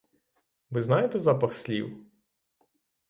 [0.69, 2.05] Ви знаєте запах слів?